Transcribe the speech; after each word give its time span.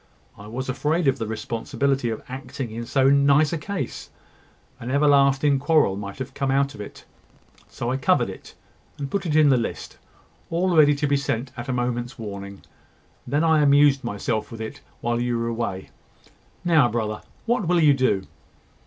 I 0.35 0.47
was 0.47 0.67
afraid 0.67 1.07
of 1.07 1.19
the 1.19 1.27
responsibility 1.27 2.09
of 2.09 2.23
acting 2.27 2.71
in 2.71 2.87
so 2.87 3.07
nice 3.07 3.53
a 3.53 3.57
case. 3.59 4.09
An 4.79 4.89
everlasting 4.89 5.59
quarrel 5.59 5.95
might 5.95 6.19
come 6.33 6.49
out 6.49 6.73
of 6.73 6.81
it: 6.81 7.05
so 7.67 7.91
I 7.91 7.97
covered 7.97 8.27
it, 8.27 8.55
and 8.97 9.11
put 9.11 9.27
in 9.27 9.49
the 9.49 9.57
list, 9.57 9.99
all 10.49 10.75
ready 10.75 10.95
to 10.95 11.05
be 11.05 11.17
sent 11.17 11.51
at 11.55 11.69
a 11.69 11.71
moment's 11.71 12.17
warning; 12.17 12.63
and 13.25 13.33
then 13.35 13.43
I 13.43 13.61
amused 13.61 14.03
myself 14.03 14.51
with 14.51 14.59
it 14.59 14.81
while 15.01 15.19
you 15.21 15.37
were 15.37 15.47
away. 15.47 15.91
Now, 16.65 16.89
brother, 16.89 17.21
what 17.45 17.67
will 17.67 17.79
you 17.79 17.93
do?" 17.93 18.23